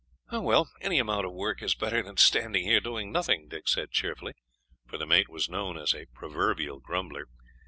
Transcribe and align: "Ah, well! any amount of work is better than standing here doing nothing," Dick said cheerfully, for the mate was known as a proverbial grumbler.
"Ah, 0.31 0.39
well! 0.39 0.67
any 0.81 0.97
amount 0.97 1.27
of 1.27 1.31
work 1.31 1.61
is 1.61 1.75
better 1.75 2.01
than 2.01 2.17
standing 2.17 2.63
here 2.63 2.79
doing 2.81 3.11
nothing," 3.11 3.47
Dick 3.47 3.67
said 3.67 3.91
cheerfully, 3.91 4.33
for 4.87 4.97
the 4.97 5.05
mate 5.05 5.29
was 5.29 5.47
known 5.47 5.77
as 5.77 5.93
a 5.93 6.07
proverbial 6.07 6.79
grumbler. 6.79 7.27